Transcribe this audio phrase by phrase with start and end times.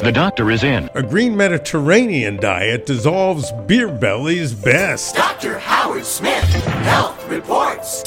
[0.00, 0.88] The doctor is in.
[0.94, 5.16] A green Mediterranean diet dissolves beer bellies best.
[5.16, 5.58] Dr.
[5.58, 6.44] Howard Smith,
[6.84, 8.04] Health Reports.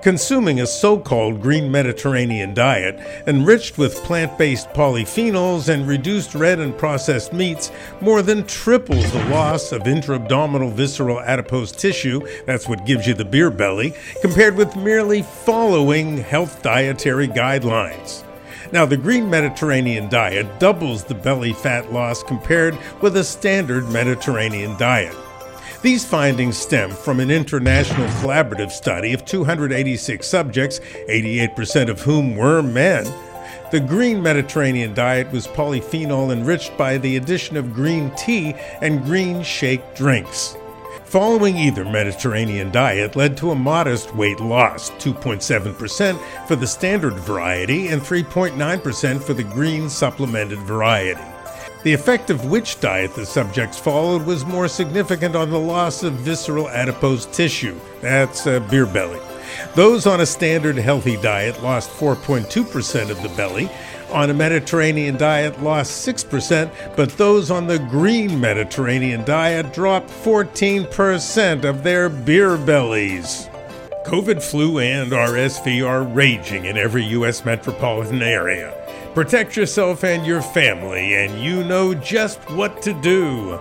[0.00, 6.60] Consuming a so called green Mediterranean diet, enriched with plant based polyphenols and reduced red
[6.60, 12.68] and processed meats, more than triples the loss of intra abdominal visceral adipose tissue that's
[12.68, 18.22] what gives you the beer belly compared with merely following health dietary guidelines.
[18.72, 24.78] Now, the green Mediterranean diet doubles the belly fat loss compared with a standard Mediterranean
[24.78, 25.14] diet.
[25.82, 32.62] These findings stem from an international collaborative study of 286 subjects, 88% of whom were
[32.62, 33.04] men.
[33.72, 39.42] The green Mediterranean diet was polyphenol enriched by the addition of green tea and green
[39.42, 40.56] shake drinks.
[41.12, 47.88] Following either Mediterranean diet led to a modest weight loss 2.7% for the standard variety
[47.88, 51.20] and 3.9% for the green supplemented variety.
[51.82, 56.14] The effect of which diet the subjects followed was more significant on the loss of
[56.14, 57.78] visceral adipose tissue.
[58.00, 59.20] That's uh, beer belly.
[59.74, 63.70] Those on a standard healthy diet lost 4.2% of the belly.
[64.10, 71.64] On a Mediterranean diet lost 6%, but those on the green Mediterranean diet dropped 14%
[71.64, 73.48] of their beer bellies.
[74.04, 77.44] COVID flu and RSV are raging in every U.S.
[77.44, 78.74] metropolitan area.
[79.14, 83.60] Protect yourself and your family, and you know just what to do.